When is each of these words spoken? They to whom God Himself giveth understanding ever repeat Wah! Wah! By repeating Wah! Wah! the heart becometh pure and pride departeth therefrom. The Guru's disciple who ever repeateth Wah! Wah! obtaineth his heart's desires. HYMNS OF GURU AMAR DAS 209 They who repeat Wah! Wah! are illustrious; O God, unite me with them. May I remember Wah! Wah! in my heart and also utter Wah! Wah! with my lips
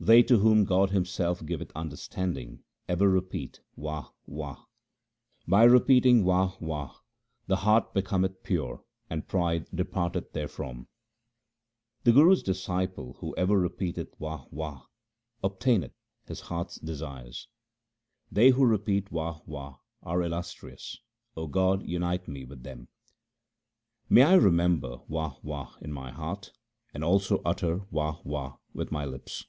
They 0.00 0.22
to 0.24 0.36
whom 0.36 0.66
God 0.66 0.90
Himself 0.90 1.46
giveth 1.46 1.72
understanding 1.74 2.62
ever 2.90 3.08
repeat 3.08 3.62
Wah! 3.74 4.10
Wah! 4.26 4.66
By 5.48 5.64
repeating 5.64 6.24
Wah! 6.24 6.52
Wah! 6.60 6.96
the 7.46 7.56
heart 7.64 7.94
becometh 7.94 8.42
pure 8.42 8.84
and 9.08 9.26
pride 9.26 9.66
departeth 9.74 10.32
therefrom. 10.34 10.88
The 12.02 12.12
Guru's 12.12 12.42
disciple 12.42 13.14
who 13.20 13.34
ever 13.36 13.58
repeateth 13.58 14.12
Wah! 14.18 14.44
Wah! 14.50 14.82
obtaineth 15.42 15.94
his 16.26 16.40
heart's 16.42 16.76
desires. 16.76 17.48
HYMNS 18.30 18.30
OF 18.30 18.34
GURU 18.34 18.44
AMAR 18.44 18.50
DAS 18.50 18.52
209 18.52 18.52
They 18.52 18.56
who 18.56 18.66
repeat 19.00 19.10
Wah! 19.10 19.40
Wah! 19.46 19.76
are 20.02 20.20
illustrious; 20.22 20.98
O 21.34 21.46
God, 21.46 21.82
unite 21.82 22.28
me 22.28 22.44
with 22.44 22.62
them. 22.62 22.88
May 24.10 24.24
I 24.24 24.34
remember 24.34 24.98
Wah! 25.08 25.36
Wah! 25.42 25.76
in 25.80 25.92
my 25.94 26.10
heart 26.10 26.52
and 26.92 27.02
also 27.02 27.40
utter 27.42 27.86
Wah! 27.90 28.20
Wah! 28.22 28.58
with 28.74 28.92
my 28.92 29.06
lips 29.06 29.46